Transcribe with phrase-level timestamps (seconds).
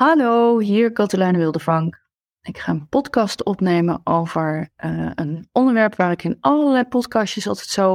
[0.00, 2.02] Hallo, hier Katelijne Wildevank.
[2.42, 7.66] Ik ga een podcast opnemen over uh, een onderwerp waar ik in allerlei podcastjes altijd
[7.66, 7.92] zo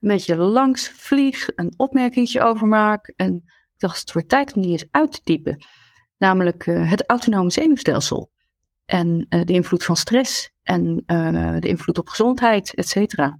[0.00, 3.12] een beetje langs vlieg, een opmerkingje over maak.
[3.16, 5.64] En ik dacht, het wordt tijd om die eens uit te diepen.
[6.18, 8.30] Namelijk uh, het autonome zenuwstelsel.
[8.84, 11.02] En uh, de invloed van stress en
[11.60, 13.38] de invloed op gezondheid, et cetera.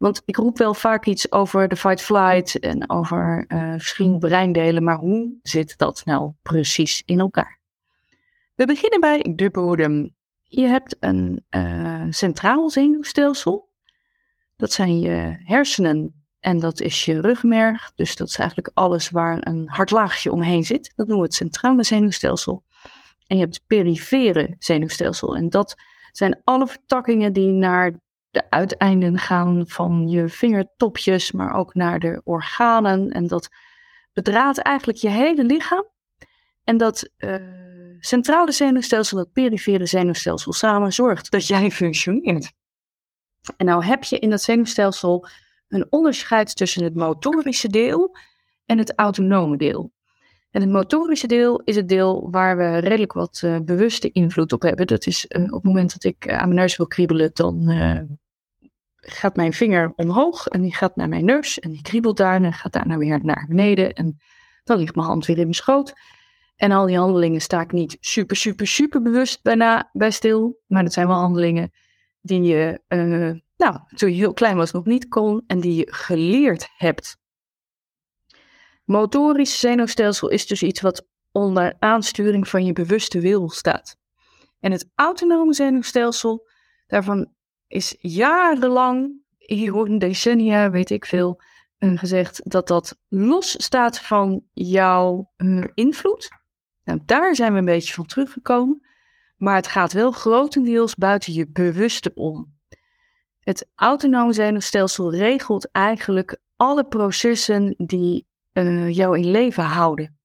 [0.00, 4.96] Want ik roep wel vaak iets over de fight-flight en over uh, verschillende breindelen, maar
[4.96, 7.58] hoe zit dat nou precies in elkaar?
[8.54, 10.14] We beginnen bij de bodem.
[10.42, 13.68] Je hebt een uh, centraal zenuwstelsel.
[14.56, 17.92] Dat zijn je hersenen en dat is je rugmerg.
[17.94, 20.92] Dus dat is eigenlijk alles waar een hardlaagje omheen zit.
[20.96, 22.64] Dat noemen we het centrale zenuwstelsel.
[23.26, 25.36] En je hebt het perifere zenuwstelsel.
[25.36, 25.76] En dat
[26.12, 27.92] zijn alle vertakkingen die naar
[28.30, 33.10] de uiteinden gaan van je vingertopjes, maar ook naar de organen.
[33.10, 33.48] En dat
[34.12, 35.88] bedraadt eigenlijk je hele lichaam.
[36.64, 37.34] En dat uh,
[38.00, 42.52] centrale zenuwstelsel, dat perifere zenuwstelsel samen zorgt dat jij functioneert.
[43.56, 45.26] En nou heb je in dat zenuwstelsel
[45.68, 48.16] een onderscheid tussen het motorische deel
[48.66, 49.92] en het autonome deel.
[50.50, 54.62] En het motorische deel is het deel waar we redelijk wat uh, bewuste invloed op
[54.62, 54.86] hebben.
[54.86, 57.68] Dat is uh, op het moment dat ik aan mijn neus wil kriebelen, dan
[58.96, 62.52] gaat mijn vinger omhoog en die gaat naar mijn neus en die kriebelt daar en
[62.52, 64.18] gaat daarna weer naar beneden en
[64.64, 65.92] dan ligt mijn hand weer in mijn schoot.
[66.56, 70.82] En al die handelingen sta ik niet super, super, super bewust bijna bij stil, maar
[70.82, 71.70] dat zijn wel handelingen
[72.20, 72.80] die je,
[73.56, 77.19] nou, toen je heel klein was nog niet kon en die je geleerd hebt.
[78.90, 83.96] Motorisch zenuwstelsel is dus iets wat onder aansturing van je bewuste wil staat.
[84.60, 86.48] En het autonome zenuwstelsel,
[86.86, 87.32] daarvan
[87.66, 91.40] is jarenlang, hier een decennia, weet ik veel,
[91.78, 96.28] uh, gezegd dat dat los staat van jouw uh, invloed.
[96.84, 98.86] Nou, daar zijn we een beetje van teruggekomen,
[99.36, 102.58] maar het gaat wel grotendeels buiten je bewuste om.
[103.40, 108.28] Het autonome zenuwstelsel regelt eigenlijk alle processen die
[108.66, 110.18] uh, jou in leven houden.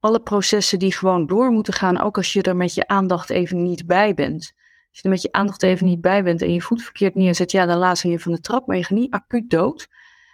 [0.00, 3.62] Alle processen die gewoon door moeten gaan, ook als je er met je aandacht even
[3.62, 4.52] niet bij bent.
[4.88, 7.50] Als je er met je aandacht even niet bij bent en je voet verkeerd neerzet,
[7.50, 9.88] ja, dan laat je van de trap, maar je gaat niet acuut dood.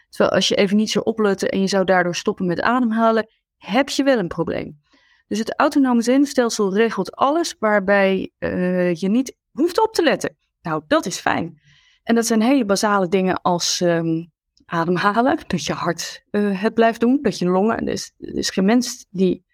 [0.09, 3.89] Terwijl als je even niet zou opletten en je zou daardoor stoppen met ademhalen, heb
[3.89, 4.81] je wel een probleem.
[5.29, 10.37] Dus het autonome zenuwstelsel regelt alles waarbij uh, je niet hoeft op te letten.
[10.63, 11.61] Nou, dat is fijn.
[12.03, 14.33] En dat zijn hele basale dingen als um,
[14.71, 17.85] ademhalen, dat je hart uh, het blijft doen, dat je longen.
[17.85, 19.45] Dus er is geen mens die,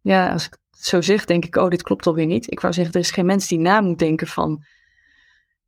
[0.00, 2.50] ja, als ik zo zeg, denk ik, oh, dit klopt alweer niet.
[2.50, 4.64] Ik wou zeggen, er is geen mens die na moet denken van,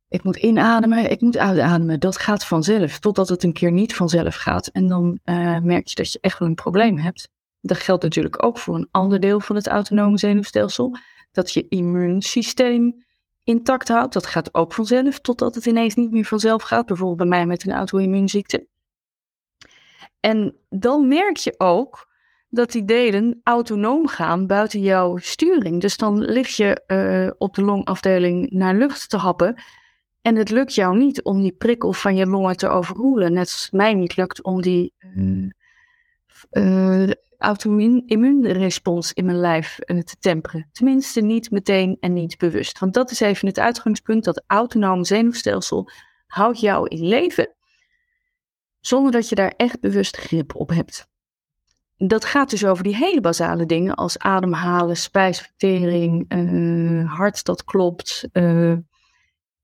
[0.07, 1.99] ik moet inademen, ik moet uitademen.
[1.99, 4.67] Dat gaat vanzelf, totdat het een keer niet vanzelf gaat.
[4.67, 7.29] En dan uh, merk je dat je echt wel een probleem hebt.
[7.61, 10.97] Dat geldt natuurlijk ook voor een ander deel van het autonome zenuwstelsel.
[11.31, 13.05] Dat je immuunsysteem
[13.43, 14.13] intact houdt.
[14.13, 16.85] Dat gaat ook vanzelf, totdat het ineens niet meer vanzelf gaat.
[16.85, 18.67] Bijvoorbeeld bij mij met een auto-immuunziekte.
[20.25, 22.13] En dan merk je ook
[22.49, 25.81] dat die delen autonoom gaan buiten jouw sturing.
[25.81, 29.55] Dus dan lig je uh, op de longafdeling naar lucht te happen.
[30.21, 33.33] En het lukt jou niet om die prikkel van je longen te overroelen.
[33.33, 35.49] Net als mij niet lukt om die uh,
[36.51, 40.69] uh, auto-immuunrespons in mijn lijf te temperen.
[40.71, 42.79] Tenminste, niet meteen en niet bewust.
[42.79, 44.23] Want dat is even het uitgangspunt.
[44.23, 45.89] Dat autonome zenuwstelsel
[46.27, 47.55] houdt jou in leven.
[48.85, 51.07] Zonder dat je daar echt bewust grip op hebt
[51.97, 58.27] dat gaat dus over die hele basale dingen als ademhalen, spijsvertering, uh, hart dat klopt,
[58.33, 58.71] uh,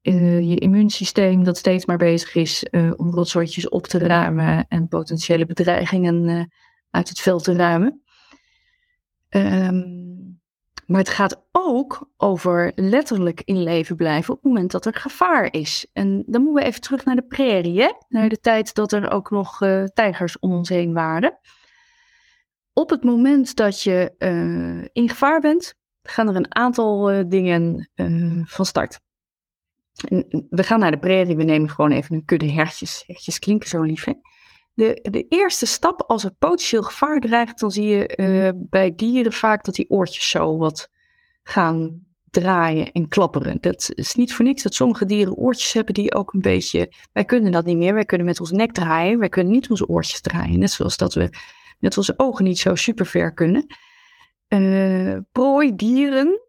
[0.02, 2.66] uh, je immuunsysteem dat steeds maar bezig is
[2.96, 6.50] om rotzooitjes op te ruimen en potentiële bedreigingen
[6.90, 8.02] uit het veld te ruimen.
[9.30, 10.11] Um,
[10.92, 15.54] maar het gaat ook over letterlijk in leven blijven op het moment dat er gevaar
[15.54, 15.88] is.
[15.94, 17.92] En dan moeten we even terug naar de prairie, hè?
[18.10, 19.58] naar de tijd dat er ook nog
[19.94, 21.40] tijgers om ons heen waren
[22.74, 27.90] op het moment dat je uh, in gevaar bent, gaan er een aantal uh, dingen
[28.46, 29.00] van start.
[30.08, 33.04] En we gaan naar de prairie, we nemen gewoon even een kudde hertjes.
[33.08, 34.06] Hertjes klinken zo lief?
[34.74, 39.64] De, de eerste stap als er potentieel gevaar dreigt, dan zie je bij dieren vaak
[39.64, 40.90] dat die oortjes zo wat
[41.44, 43.58] gaan draaien en klapperen.
[43.62, 46.94] Dat is niet voor niks dat sommige dieren oortjes hebben die ook een beetje...
[47.12, 49.88] Wij kunnen dat niet meer, wij kunnen met ons nek draaien, wij kunnen niet onze
[49.88, 50.60] oortjes draaien.
[50.60, 51.30] Net zoals dat we
[51.80, 53.66] net onze ogen niet zo super ver kunnen.
[54.48, 56.42] Uh, prooidieren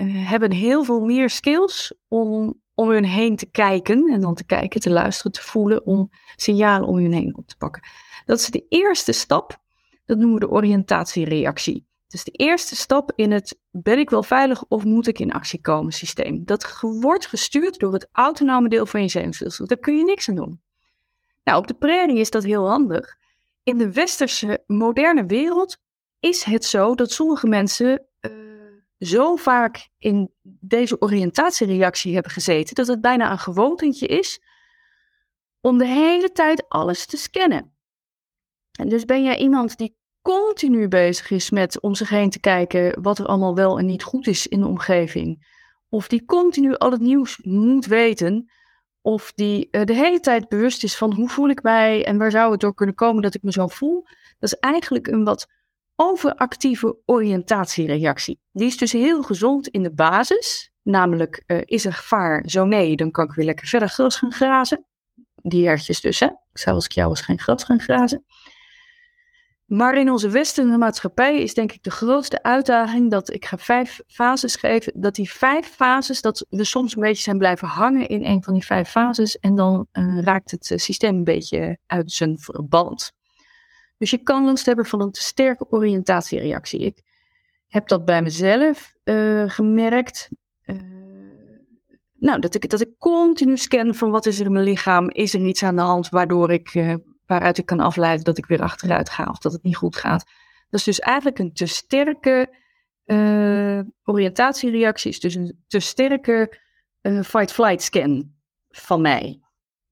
[0.00, 4.44] uh, hebben heel veel meer skills om om hun heen te kijken en dan te
[4.44, 7.82] kijken, te luisteren, te voelen, om signalen om hun heen op te pakken.
[8.24, 9.62] Dat is de eerste stap.
[10.04, 11.86] Dat noemen we de oriëntatiereactie.
[12.08, 15.60] Dus de eerste stap in het ben ik wel veilig of moet ik in actie
[15.60, 16.44] komen systeem.
[16.44, 19.66] Dat wordt gestuurd door het autonome deel van je zenuwstelsel.
[19.66, 20.60] Daar kun je niks aan doen.
[21.44, 23.16] Nou, op de prairie is dat heel handig.
[23.62, 25.78] In de westerse moderne wereld
[26.20, 28.06] is het zo dat sommige mensen
[28.98, 34.42] zo vaak in deze oriëntatiereactie hebben gezeten dat het bijna een gewoontje is
[35.60, 37.76] om de hele tijd alles te scannen.
[38.78, 43.02] En dus ben jij iemand die continu bezig is met om zich heen te kijken
[43.02, 45.46] wat er allemaal wel en niet goed is in de omgeving.
[45.88, 48.50] Of die continu al het nieuws moet weten.
[49.00, 52.30] Of die uh, de hele tijd bewust is van hoe voel ik mij en waar
[52.30, 54.02] zou het door kunnen komen dat ik me zo voel.
[54.38, 55.46] Dat is eigenlijk een wat
[55.96, 58.40] overactieve oriëntatiereactie.
[58.52, 60.72] Die is dus heel gezond in de basis.
[60.82, 62.42] Namelijk, uh, is er gevaar?
[62.46, 64.84] Zo nee, dan kan ik weer lekker verder gras gaan grazen.
[65.34, 66.26] Die hertjes dus, hè.
[66.26, 68.24] Ik zou als ik jou was geen gras gaan grazen.
[69.64, 74.00] Maar in onze westerse maatschappij is denk ik de grootste uitdaging dat ik ga vijf
[74.06, 74.92] fases geven.
[74.96, 78.52] Dat die vijf fases, dat we soms een beetje zijn blijven hangen in een van
[78.52, 79.38] die vijf fases.
[79.38, 83.12] En dan uh, raakt het eh, systeem een beetje uit zijn verband.
[83.98, 86.80] Dus je kan last hebben van een te sterke oriëntatiereactie.
[86.80, 87.02] Ik
[87.66, 90.28] heb dat bij mezelf uh, gemerkt.
[92.12, 95.10] nou, dat ik, dat ik continu scan van wat is er in mijn lichaam.
[95.10, 96.96] Is er iets aan de hand waardoor ik
[97.26, 100.24] waaruit ik kan afleiden dat ik weer achteruit ga of dat het niet goed gaat.
[100.70, 102.62] Dat is dus eigenlijk een te sterke
[104.04, 106.58] oriëntatiereactie, is dus een te sterke
[107.02, 108.34] fight-flight scan
[108.68, 109.43] van mij.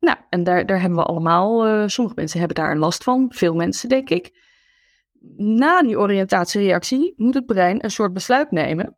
[0.03, 3.55] Nou, en daar, daar hebben we allemaal, uh, sommige mensen hebben daar last van, veel
[3.55, 4.31] mensen denk ik.
[5.37, 8.97] Na die oriëntatiereactie moet het brein een soort besluit nemen.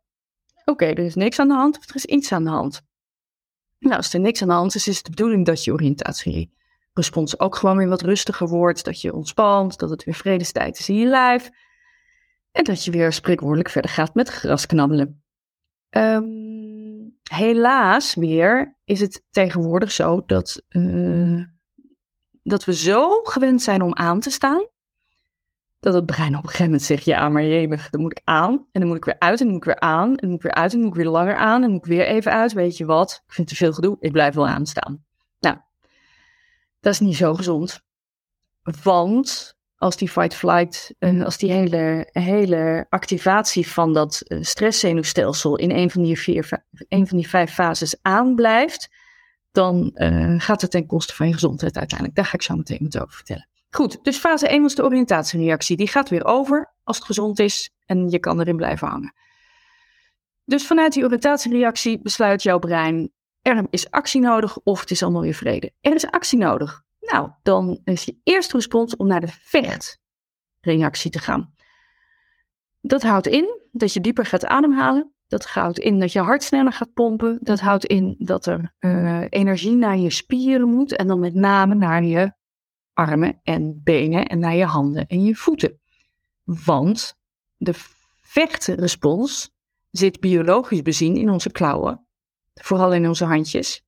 [0.65, 2.81] Oké, er is niks aan de hand of er is iets aan de hand.
[3.79, 6.53] Nou, als er niks aan de hand is, is het de bedoeling dat je oriëntatie
[6.93, 8.85] respons ook gewoon weer wat rustiger wordt.
[8.85, 11.49] Dat je ontspant, dat het weer vredestijd is in je lijf.
[12.51, 15.23] En dat je weer spreekwoordelijk verder gaat met grasknabbelen.
[15.89, 16.54] Um,
[17.29, 21.43] helaas weer is het tegenwoordig zo dat, uh,
[22.43, 24.67] dat we zo gewend zijn om aan te staan.
[25.79, 28.67] Dat het brein op een gegeven moment zegt, ja maar jemig, dan moet ik aan.
[28.71, 30.09] En dan moet ik weer uit en dan moet ik weer aan.
[30.09, 31.55] En dan moet ik weer uit en dan moet ik weer langer aan.
[31.55, 32.53] En dan moet ik weer even uit.
[32.53, 35.05] Weet je wat, ik vind te veel gedoe, ik blijf wel aanstaan.
[35.39, 35.57] Nou,
[36.79, 37.83] dat is niet zo gezond.
[38.83, 45.91] Want als die fight-flight, als die hele, hele activatie van dat uh, stresszenuwstelsel in een
[45.91, 48.89] van, die vier, een van die vijf fases aanblijft,
[49.51, 52.17] dan uh, gaat het ten koste van je gezondheid uiteindelijk.
[52.17, 53.47] Daar ga ik zo meteen met over vertellen.
[53.69, 55.77] Goed, dus fase 1 was de oriëntatiereactie.
[55.77, 59.13] Die gaat weer over als het gezond is en je kan erin blijven hangen.
[60.45, 63.11] Dus vanuit die oriëntatiereactie besluit jouw brein,
[63.41, 65.71] er is actie nodig of het is allemaal weer vrede.
[65.81, 66.83] Er is actie nodig.
[67.11, 71.53] Nou, dan is je eerste respons om naar de vechtreactie te gaan.
[72.81, 75.13] Dat houdt in dat je dieper gaat ademhalen.
[75.27, 77.39] Dat houdt in dat je hart sneller gaat pompen.
[77.41, 80.95] Dat houdt in dat er uh, energie naar je spieren moet.
[80.95, 82.33] En dan met name naar je
[82.93, 85.79] armen en benen en naar je handen en je voeten.
[86.43, 87.17] Want
[87.57, 87.73] de
[88.21, 89.49] vechtrespons
[89.91, 92.05] zit biologisch bezien in onze klauwen
[92.61, 93.84] Vooral in onze handjes.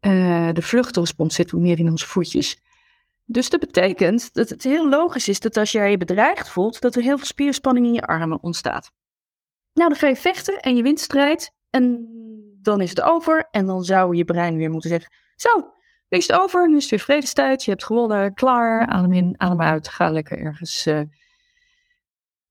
[0.00, 2.60] Uh, de vluchtrespons zit meer in onze voetjes.
[3.24, 6.96] Dus dat betekent dat het heel logisch is dat als jij je bedreigd voelt, dat
[6.96, 8.90] er heel veel spierspanning in je armen ontstaat.
[9.72, 12.08] Nou, dan ga je vechten en je wint strijd en
[12.62, 13.48] dan is het over.
[13.50, 15.56] En dan zou je brein weer moeten zeggen, zo,
[16.08, 19.34] nu is het over, nu is het weer vredestijd, je hebt gewonnen, klaar, adem in,
[19.36, 21.00] adem uit, ga lekker ergens uh,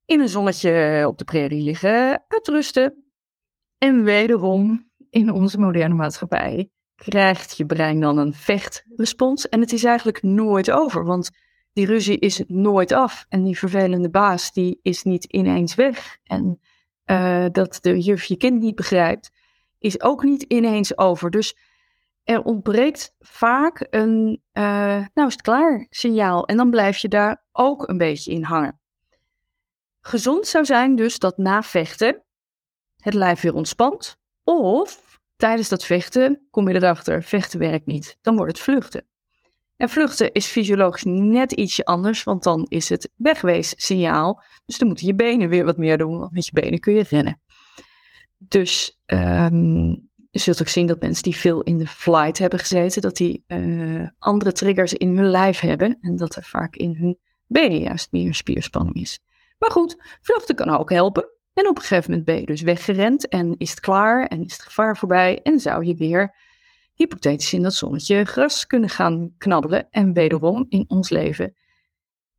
[0.06, 3.12] in een zonnetje op de prairie liggen, uitrusten.
[3.78, 9.50] En wederom in onze moderne maatschappij krijgt je brein dan een vechtrespons.
[9.50, 11.30] En het is eigenlijk nooit over, want
[11.74, 13.26] die ruzie is nooit af.
[13.30, 16.18] En die vervelende baas, die is niet ineens weg.
[16.24, 16.60] En
[17.06, 19.32] uh, dat de juf je kind niet begrijpt,
[19.80, 21.30] is ook niet ineens over.
[21.30, 21.58] Dus
[22.24, 26.46] er ontbreekt vaak een, uh, nou is het klaar, signaal.
[26.48, 28.80] En dan blijf je daar ook een beetje in hangen.
[30.02, 32.24] Gezond zou zijn dus dat na vechten
[32.98, 34.18] het lijf weer ontspant.
[34.44, 35.07] Of
[35.38, 38.18] Tijdens dat vechten kom je erachter, vechten werkt niet.
[38.22, 39.06] Dan wordt het vluchten.
[39.76, 44.44] En vluchten is fysiologisch net ietsje anders, want dan is het wegwees-signaal.
[44.66, 47.06] Dus dan moeten je benen weer wat meer doen, want met je benen kun je
[47.10, 47.42] rennen.
[48.38, 53.02] Dus um, je zult ook zien dat mensen die veel in de flight hebben gezeten,
[53.02, 55.98] dat die uh, andere triggers in hun lijf hebben.
[56.02, 57.18] En dat er vaak in hun
[57.48, 59.20] benen juist meer spierspanning is.
[59.60, 61.30] Maar goed, vluchten kan ook helpen.
[61.58, 64.54] En op een gegeven moment ben je dus weggerend en is het klaar en is
[64.54, 66.36] het gevaar voorbij en zou je weer
[66.94, 69.88] hypothetisch in dat zonnetje gras kunnen gaan knabbelen.
[69.90, 71.56] En wederom in ons leven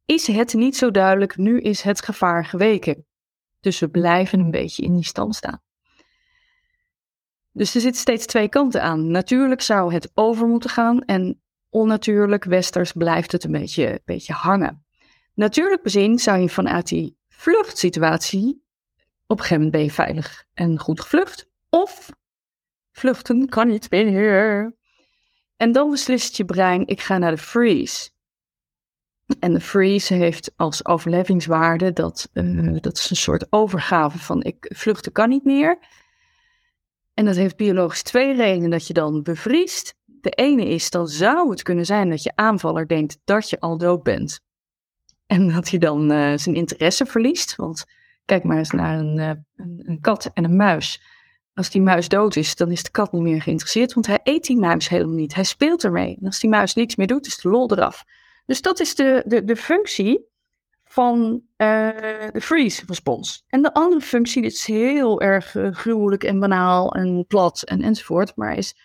[0.04, 3.06] is het niet zo duidelijk, nu is het gevaar geweken.
[3.60, 5.62] Dus we blijven een beetje in die stand staan.
[7.52, 9.10] Dus er zitten steeds twee kanten aan.
[9.10, 14.84] Natuurlijk zou het over moeten gaan en onnatuurlijk, westers, blijft het een beetje, beetje hangen.
[15.34, 18.66] Natuurlijk bezien zou je vanuit die vluchtsituatie,
[19.28, 22.10] op een gegeven moment ben je veilig en goed gevlucht, of
[22.92, 24.76] vluchten kan niet meer.
[25.56, 28.10] En dan beslist je brein, ik ga naar de freeze.
[29.40, 34.70] En de freeze heeft als overlevingswaarde dat, uh, dat is een soort overgave van ik
[34.74, 35.78] vluchten kan niet meer.
[37.14, 39.94] En dat heeft biologisch twee redenen dat je dan bevriest.
[40.04, 43.78] De ene is, dan zou het kunnen zijn dat je aanvaller denkt dat je al
[43.78, 44.40] dood bent.
[45.26, 47.56] En dat hij dan uh, zijn interesse verliest.
[47.56, 47.84] Want
[48.28, 51.02] kijk maar eens naar een, uh, een, een, kat en een muis.
[51.54, 53.94] Als die muis dood is, dan is de kat niet meer geïnteresseerd.
[53.94, 55.34] Want hij eet die muis helemaal niet.
[55.34, 56.16] Hij speelt ermee.
[56.20, 58.04] En als die muis niks meer doet, is de lol eraf.
[58.46, 60.26] Dus dat is de, de, de functie
[60.84, 61.90] van uh,
[62.32, 63.44] de freeze respons.
[63.48, 67.82] En de andere functie, dit is heel erg uh, gruwelijk en banaal en plat en
[67.82, 68.76] enzovoort, maar is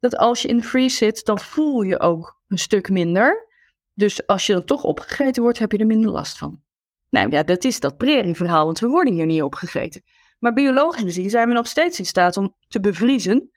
[0.00, 3.48] dat als je in de freeze zit, dan voel je ook een stuk minder.
[3.94, 6.62] Dus als je dan toch opgegeten wordt, heb je er minder last van.
[7.14, 10.02] Nou ja, dat is dat prairie-verhaal, want we worden hier niet opgegeten.
[10.38, 13.50] Maar biologisch gezien zijn we nog steeds in staat om te bevriezen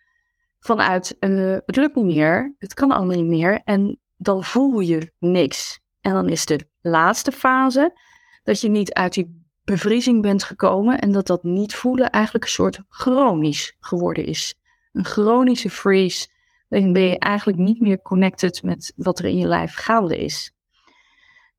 [0.60, 5.12] vanuit uh, het lukt niet meer, het kan allemaal niet meer en dan voel je
[5.20, 5.80] niks.
[6.02, 8.00] En dan is de laatste fase
[8.44, 12.52] dat je niet uit die bevriezing bent gekomen en dat dat niet voelen eigenlijk een
[12.52, 14.56] soort chronisch geworden is.
[14.94, 16.28] Een chronische freeze,
[16.70, 20.57] dan ben je eigenlijk niet meer connected met wat er in je lijf gaande is.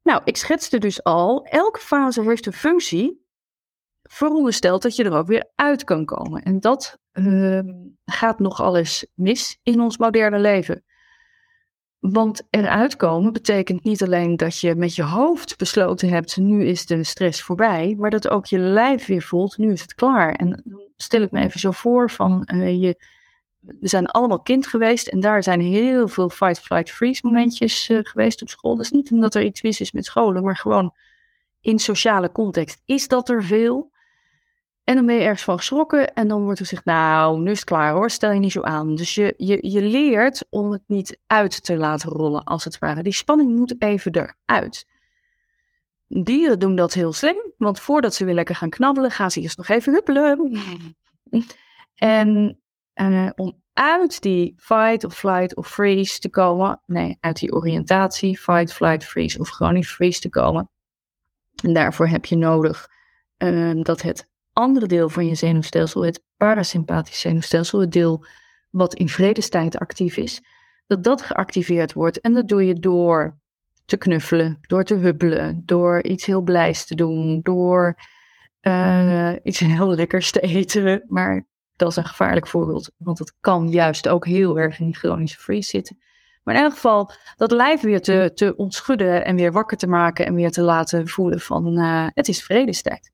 [0.09, 3.27] Nou, ik schetste dus al, elke fase heeft een functie,
[4.03, 6.43] verondersteld dat je er ook weer uit kan komen.
[6.43, 7.61] En dat uh,
[8.05, 10.85] gaat nogal eens mis in ons moderne leven.
[11.99, 16.87] Want eruit komen betekent niet alleen dat je met je hoofd besloten hebt, nu is
[16.87, 20.33] de stress voorbij, maar dat ook je lijf weer voelt, nu is het klaar.
[20.35, 23.05] En dan stel ik me even zo voor van, uh, je,
[23.81, 27.99] we zijn allemaal kind geweest en daar zijn heel veel fight, flight, freeze momentjes uh,
[28.03, 28.77] geweest op school.
[28.77, 30.95] Dat is niet omdat er iets mis is met scholen, maar gewoon
[31.61, 33.91] in sociale context is dat er veel.
[34.85, 37.59] En dan ben je ergens van geschrokken en dan wordt er gezegd, nou, nu is
[37.59, 38.95] het klaar hoor, stel je niet zo aan.
[38.95, 43.03] Dus je, je, je leert om het niet uit te laten rollen, als het ware.
[43.03, 44.13] Die spanning moet even
[44.47, 44.87] eruit.
[46.07, 49.57] Dieren doen dat heel slim, want voordat ze weer lekker gaan knabbelen, gaan ze eerst
[49.57, 50.59] nog even huppelen.
[51.95, 52.61] En
[53.01, 58.39] uh, om uit die fight of flight of freeze te komen, nee, uit die oriëntatie,
[58.39, 60.71] fight, flight, freeze of niet freeze te komen.
[61.63, 62.89] En daarvoor heb je nodig
[63.39, 68.25] uh, dat het andere deel van je zenuwstelsel, het parasympathisch zenuwstelsel, het deel
[68.71, 70.43] wat in vredestijd actief is,
[70.87, 72.21] dat dat geactiveerd wordt.
[72.21, 73.39] En dat doe je door
[73.85, 77.99] te knuffelen, door te huppelen, door iets heel blijs te doen, door
[78.63, 81.05] uh, iets heel lekkers te eten.
[81.07, 81.47] Maar
[81.79, 85.39] dat is een gevaarlijk voorbeeld, want het kan juist ook heel erg in die chronische
[85.39, 85.99] freeze zitten.
[86.43, 90.27] Maar in elk geval dat lijf weer te, te ontschudden en weer wakker te maken
[90.27, 93.13] en weer te laten voelen van uh, het is vredestijd.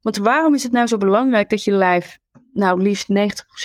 [0.00, 2.18] Want waarom is het nou zo belangrijk dat je lijf
[2.52, 3.12] nou liefst 90%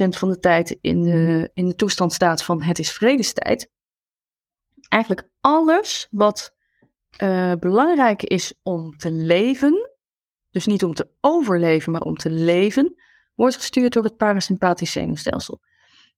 [0.09, 3.71] van de tijd in de, in de toestand staat van het is vredestijd?
[4.87, 6.55] Eigenlijk alles wat
[7.23, 9.89] uh, belangrijk is om te leven,
[10.51, 12.95] dus niet om te overleven, maar om te leven,
[13.35, 15.61] wordt gestuurd door het parasympathisch zenuwstelsel.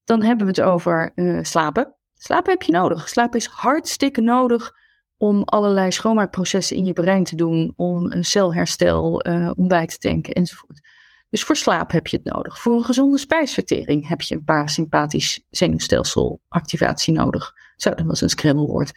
[0.04, 1.96] Dan hebben we het over uh, slapen.
[2.14, 3.10] Slapen heb je nodig.
[3.10, 4.76] Slapen is hartstikke nodig
[5.18, 9.98] om allerlei schoonmaakprocessen in je brein te doen, om een celherstel, uh, om bij te
[9.98, 10.82] tanken enzovoort.
[11.30, 12.60] Dus voor slaap heb je het nodig.
[12.60, 17.54] Voor een gezonde spijsvertering heb je een parasympathisch zenuwstelselactivatie nodig.
[17.76, 18.92] Zo, dat was een scrabblewoord.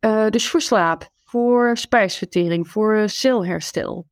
[0.00, 4.06] Uh, dus voor slaap, voor spijsvertering, voor celherstel.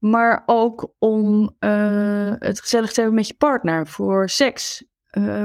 [0.00, 4.84] Maar ook om uh, het gezellig te hebben met je partner, voor seks.
[5.12, 5.44] Uh,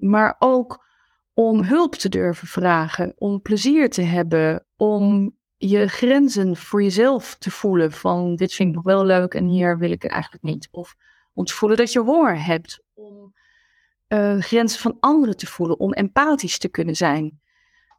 [0.00, 0.84] maar ook
[1.34, 7.50] om hulp te durven vragen, om plezier te hebben, om je grenzen voor jezelf te
[7.50, 10.68] voelen van dit vind ik nog wel leuk en hier wil ik het eigenlijk niet.
[10.70, 10.94] Of
[11.32, 13.34] om te voelen dat je honger hebt, om
[14.08, 17.40] uh, grenzen van anderen te voelen, om empathisch te kunnen zijn.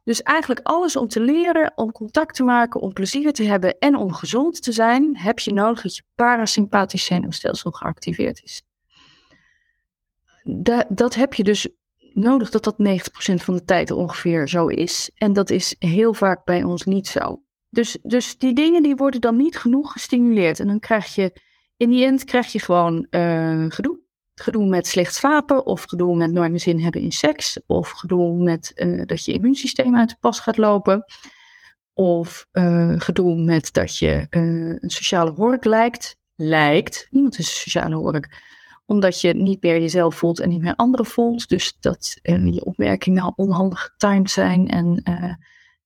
[0.04, 3.96] Dus eigenlijk alles om te leren, om contact te maken, om plezier te hebben en
[3.96, 8.62] om gezond te zijn, heb je nodig dat je parasympathisch zenuwstelsel geactiveerd is.
[10.42, 11.68] Da dat heb je dus
[12.12, 15.10] nodig dat dat 90% van de tijd ongeveer zo is.
[15.14, 17.42] En dat is heel vaak bij ons niet zo.
[17.70, 20.60] Dus, dus die dingen die worden dan niet genoeg gestimuleerd.
[20.60, 21.40] En dan krijg je,
[21.76, 24.03] in die end krijg je gewoon uh, gedoe.
[24.34, 28.42] Gedoe met slecht slapen, of gedoe met nooit meer zin hebben in seks, of gedoe
[28.42, 31.04] met uh, dat je immuunsysteem uit de pas gaat lopen.
[31.92, 36.16] Of uh, gedoe met dat je uh, een sociale hork lijkt.
[36.36, 37.06] Lijkt.
[37.10, 38.42] Niemand is een sociale hork.
[38.86, 41.48] Omdat je niet meer jezelf voelt en niet meer anderen voelt.
[41.48, 44.68] Dus dat je opmerkingen onhandig getimed zijn.
[44.68, 45.02] En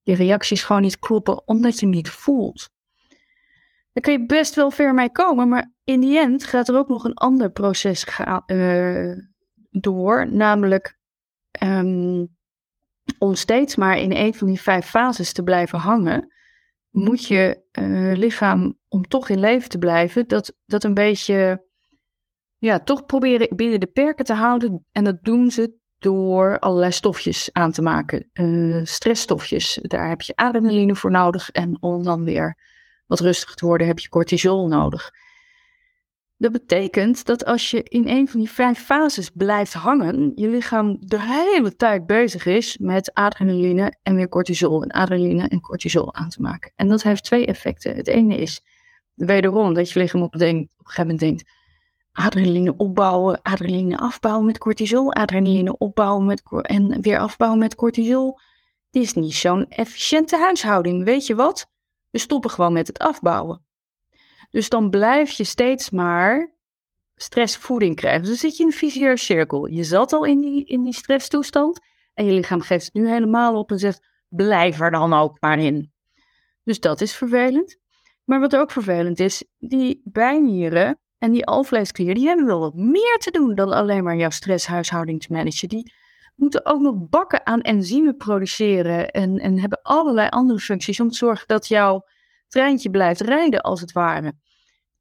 [0.03, 1.47] je reacties gewoon niet kloppen.
[1.47, 2.69] Omdat je niet voelt.
[3.93, 5.49] Daar kun je best wel ver mee komen.
[5.49, 8.07] Maar in die end gaat er ook nog een ander proces
[9.71, 10.33] door.
[10.33, 10.99] Namelijk
[11.63, 12.37] um,
[13.19, 16.33] om steeds maar in een van die vijf fases te blijven hangen,
[16.91, 21.67] moet je uh, lichaam, om toch in leven te blijven, dat, dat een beetje,
[22.59, 24.87] ja, toch proberen binnen de perken te houden.
[24.93, 28.31] En dat doen ze door allerlei stofjes aan te maken.
[28.33, 31.51] Uh, stressstofjes, daar heb je adrenaline voor nodig.
[31.51, 32.57] En om dan weer
[33.09, 35.11] wat rustiger te worden, heb je cortisol nodig.
[36.37, 40.97] Dat betekent dat als je in een van die vijf fases blijft hangen, je lichaam
[41.01, 46.29] de hele tijd bezig is met adrenaline en weer cortisol en adrenaline en cortisol aan
[46.29, 46.73] te maken.
[46.77, 47.97] En dat heeft twee effecten.
[47.97, 48.65] Het ene is
[49.15, 50.41] wederom dat je lichaam op, een
[50.77, 51.45] gegeven moment denkt,
[52.13, 58.39] adrenaline opbouwen, adrenaline afbouwen met cortisol, adrenaline opbouwen met, en weer afbouwen met cortisol.
[58.91, 61.05] Dit is niet zo'n efficiënte huishouding.
[61.05, 61.71] Weet je wat?
[62.19, 63.63] Stoppen gewoon met het afbouwen.
[64.51, 66.55] Dus dan blijf je steeds maar
[67.17, 68.21] stressvoeding krijgen.
[68.21, 69.67] Dus dan zit je in een vicieuze cirkel.
[69.67, 71.81] Je zat al in die, in die stresstoestand
[72.15, 75.59] en je lichaam geeft het nu helemaal op en zegt: blijf er dan ook maar
[75.59, 75.93] in.
[76.65, 77.79] Dus dat is vervelend.
[78.25, 83.17] Maar wat ook vervelend is, die bijnieren en die alvleesklieren, die hebben wel wat meer
[83.19, 85.69] te doen dan alleen maar jouw stresshuishouding te managen.
[85.69, 85.93] Die
[86.39, 91.17] moeten ook nog bakken aan enzymen produceren en, en hebben allerlei andere functies om te
[91.17, 92.05] zorgen dat jouw
[92.49, 94.33] treintje blijft rijden, als het ware.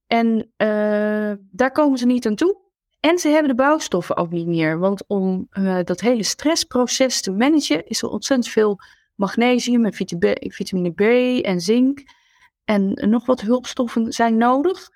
[0.08, 2.66] En uh, daar komen ze niet aan toe.
[3.00, 4.80] En ze hebben de bouwstoffen ook niet meer.
[4.80, 8.80] Want om uh, dat hele stressproces te managen, is er ontzettend veel
[9.16, 9.94] magnesium en
[10.54, 11.02] vitamine B
[11.46, 12.04] en zink.
[12.64, 14.90] En nog wat hulpstoffen zijn nodig.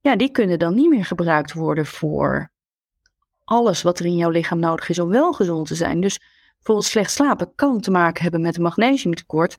[0.00, 2.52] Ja, die kunnen dan niet meer gebruikt worden voor
[3.44, 6.00] alles wat er in jouw lichaam nodig is om wel gezond te zijn.
[6.00, 6.18] Dus
[6.54, 9.56] bijvoorbeeld slecht slapen kan te maken hebben met een magnesiumtekort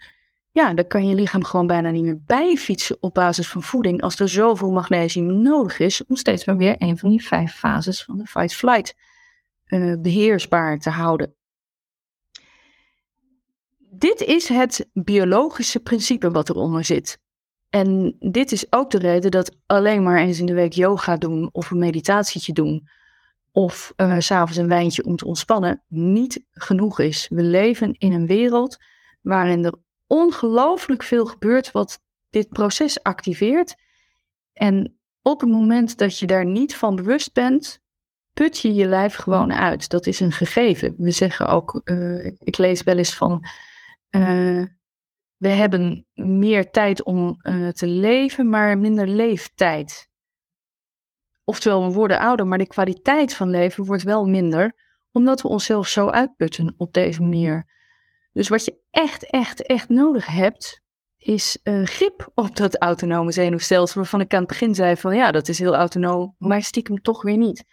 [0.56, 4.20] ja, dan kan je lichaam gewoon bijna niet meer bijfietsen op basis van voeding als
[4.20, 8.18] er zoveel magnesium nodig is om steeds maar weer een van die vijf fases van
[8.18, 8.96] de fight-flight
[9.68, 11.36] uh, beheersbaar te houden.
[13.78, 17.20] Dit is het biologische principe wat eronder zit.
[17.70, 21.50] En dit is ook de reden dat alleen maar eens in de week yoga doen
[21.52, 22.88] of een meditatietje doen
[23.56, 27.28] of uh, s'avonds een wijntje om te ontspannen niet genoeg is.
[27.30, 28.78] We leven in een wereld
[29.22, 29.74] waarin er
[30.08, 33.76] ongelooflijk veel gebeurt wat dit proces activeert.
[34.54, 37.82] En op het moment dat je daar niet van bewust bent,
[38.34, 39.90] put je je lijf gewoon uit.
[39.90, 40.96] Dat is een gegeven.
[40.98, 43.46] We zeggen ook, uh, ik lees wel eens van,
[44.10, 44.66] uh,
[45.38, 47.38] we hebben meer tijd om
[47.72, 50.10] te leven, maar minder leeftijd.
[51.46, 54.74] Oftewel, we worden ouder, maar de kwaliteit van leven wordt wel minder,
[55.12, 57.74] omdat we onszelf zo uitputten op deze manier.
[58.32, 60.82] Dus wat je echt, echt, echt nodig hebt,
[61.18, 64.02] is uh, grip op dat autonome zenuwstelsel.
[64.02, 67.22] Waarvan ik aan het begin zei van ja, dat is heel autonoom, maar stiekem toch
[67.22, 67.66] weer niet.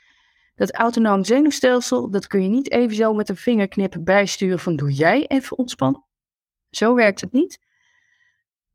[0.55, 4.93] Dat autonome zenuwstelsel, dat kun je niet even zo met een vingerknip bijsturen van doe
[4.93, 6.05] jij even ontspannen.
[6.71, 7.59] Zo werkt het niet.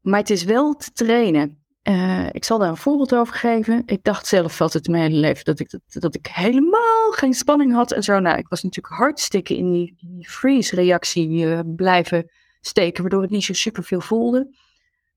[0.02, 1.66] Maar het is wel te trainen.
[1.90, 3.84] Uh, ik zal daar een voorbeeld over geven.
[3.86, 7.74] Ik dacht zelf altijd mijn hele leven dat ik, dat, dat ik helemaal geen spanning
[7.74, 8.20] had en zo.
[8.20, 13.44] Nou, ik was natuurlijk hartstikke in die, die freeze-reactie uh, blijven steken, waardoor ik niet
[13.44, 14.56] zo super veel voelde.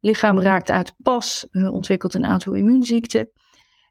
[0.01, 3.31] Lichaam raakte uit pas, uh, ontwikkelt een aantal immuunziekten.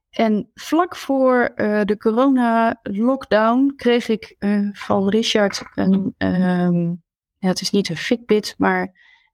[0.09, 1.51] En vlak voor
[1.83, 4.35] de corona-lockdown kreeg ik
[4.73, 7.03] van Richard een, um,
[7.37, 8.81] ja, het is niet een Fitbit, maar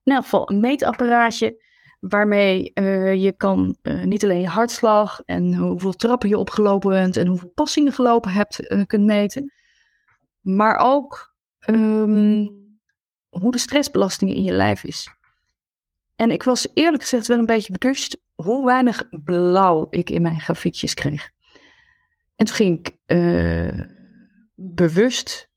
[0.02, 1.64] in elk geval een meetapparaatje
[2.00, 7.16] waarmee uh, je kan uh, niet alleen je hartslag en hoeveel trappen je opgelopen bent
[7.16, 9.52] en hoeveel passingen gelopen hebt uh, kunt meten,
[10.40, 11.34] maar ook
[11.66, 12.48] um,
[13.28, 15.08] hoe de stressbelasting in je lijf is.
[16.16, 20.40] En ik was eerlijk gezegd wel een beetje bewust hoe weinig blauw ik in mijn
[20.40, 21.30] grafiekjes kreeg.
[22.36, 22.96] En toen ging ik
[24.54, 25.50] bewust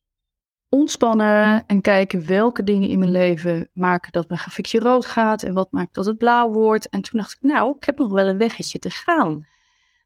[0.70, 5.54] ontspannen en kijken welke dingen in mijn leven maken dat mijn grafiekje rood gaat en
[5.54, 6.90] wat maakt dat het blauw wordt.
[6.90, 9.48] En toen dacht ik, nou, ik heb nog wel een weggetje te gaan.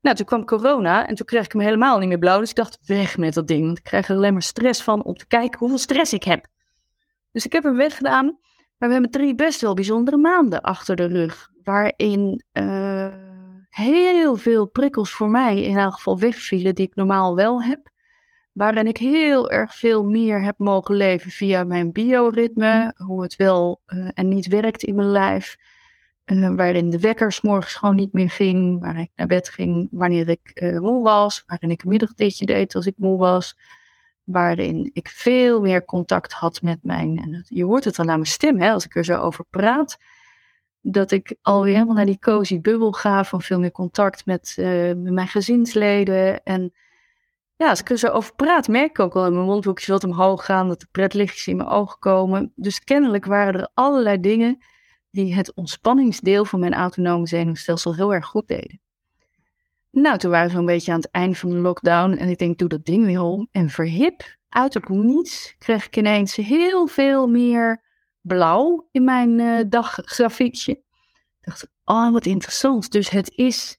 [0.02, 2.40] Nou, toen kwam corona en toen kreeg ik hem helemaal niet meer blauw.
[2.40, 3.66] Dus ik dacht, weg met dat ding.
[3.66, 6.48] Want ik krijg er alleen maar stress van om te kijken hoeveel stress ik heb.
[7.32, 8.26] Dus ik heb hem weggedaan.
[8.78, 11.50] Maar we hebben drie best wel bijzondere maanden achter de rug.
[11.64, 13.14] Waarin uh,
[13.70, 17.90] heel veel prikkels voor mij in elk geval wegvielen die ik normaal wel heb.
[18.54, 23.82] Waarin ik heel erg veel meer heb mogen leven via mijn bioritme, hoe het wel
[23.86, 25.58] eh, en niet werkt in mijn lijf.
[26.26, 30.30] Uh, waarin de wekkers morgens gewoon niet meer ging, waar ik naar bed ging wanneer
[30.30, 33.58] ik uh, moe was, waarin ik een middagditje deed als ik moe was,
[34.24, 38.26] waarin ik veel meer contact had met mijn, en je hoort het dan aan mijn
[38.26, 39.98] stem hè, als ik er zo over praat,
[40.82, 45.14] dat ik alweer helemaal naar die cozy bubbel ga van veel meer contact met, met
[45.14, 46.74] mijn gezinsleden en
[47.64, 50.04] ja, als ik er zo over praat, merk ik ook wel in mijn mondhoekjes wat
[50.04, 52.52] omhoog gaan, dat de pretlichtjes in mijn ogen komen.
[52.56, 54.58] Dus kennelijk waren er allerlei dingen
[55.12, 58.82] die het ontspanningsdeel van mijn autonome zenuwstelsel heel erg goed deden.
[59.92, 62.58] Nou, toen waren we zo'n beetje aan het eind van de lockdown en ik denk,
[62.58, 63.48] doe dat ding weer om.
[63.52, 67.82] En verhip, uit het niets, kreeg ik ineens heel veel meer
[68.22, 70.72] blauw in mijn uh, daggrafiekje.
[70.72, 70.84] Ik
[71.42, 72.92] dacht, oh, wat interessant.
[72.92, 73.78] Dus het is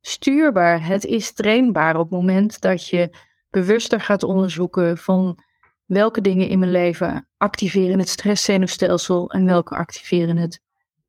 [0.00, 0.86] stuurbaar.
[0.86, 3.10] Het is trainbaar op het moment dat je
[3.50, 5.38] bewuster gaat onderzoeken van
[5.84, 10.60] welke dingen in mijn leven activeren het stresszenuwstelsel en welke activeren het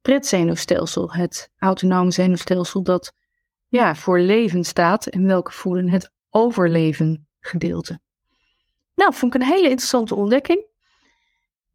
[0.02, 3.14] pretzenuwstelsel, het autonome zenuwstelsel dat
[3.68, 8.00] ja, voor leven staat en welke voelen het overleven gedeelte.
[8.96, 10.66] Nou, vond ik een hele interessante ontdekking.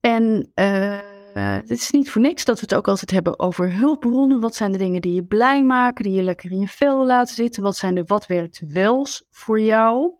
[0.01, 3.73] En uh, uh, het is niet voor niks dat we het ook altijd hebben over
[3.73, 4.41] hulpbronnen.
[4.41, 7.35] Wat zijn de dingen die je blij maken, die je lekker in je vel laten
[7.35, 7.63] zitten?
[7.63, 10.15] Wat zijn de wat werkt wels voor jou?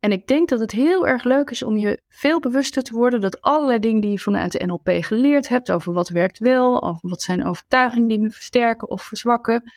[0.00, 3.20] En ik denk dat het heel erg leuk is om je veel bewuster te worden
[3.20, 6.98] dat allerlei dingen die je vanuit de NLP geleerd hebt over wat werkt wel, of
[7.00, 9.72] wat zijn overtuigingen die me versterken of verzwakken,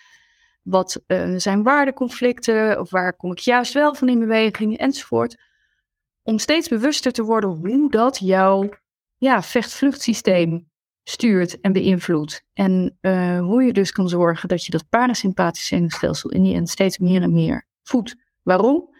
[0.61, 5.41] wat uh, zijn waardeconflicten of waar kom ik juist wel van in beweging enzovoort.
[6.23, 8.69] Om steeds bewuster te worden hoe dat jouw
[9.21, 10.69] ja, vecht-vluchtsysteem
[11.03, 12.43] stuurt en beïnvloedt.
[12.53, 16.69] En uh, hoe je dus kan zorgen dat je dat parasympathische zenuwstelsel in die end
[16.69, 18.15] steeds meer en meer voedt.
[18.41, 18.95] Waarom?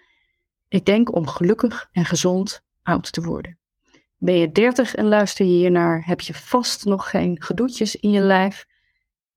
[0.68, 3.60] Ik denk om gelukkig en gezond oud te worden.
[4.18, 8.22] Ben je 30 en luister je hiernaar, heb je vast nog geen gedoetjes in je
[8.22, 8.66] lijf.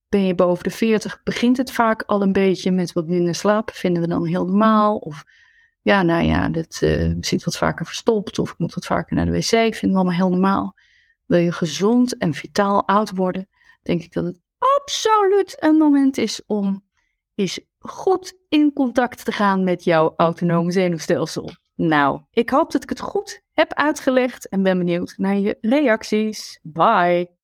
[0.09, 3.70] Ben je boven de 40, begint het vaak al een beetje met wat minder slaap.
[3.70, 4.97] Vinden we dan heel normaal?
[4.97, 5.25] Of
[5.85, 9.25] ja, nou ja, dit uh, zit wat vaker verstopt of ik moet wat vaker naar
[9.25, 9.49] de wc.
[9.49, 10.75] Vinden we allemaal heel normaal.
[11.27, 13.49] Wil je gezond en vitaal oud worden,
[13.83, 16.85] denk ik dat het absoluut een moment is om
[17.35, 21.51] eens goed in contact te gaan met jouw autonome zenuwstelsel.
[21.75, 26.59] Nou, ik hoop dat ik het goed heb uitgelegd en ben benieuwd naar je reacties.
[26.62, 27.31] Bye!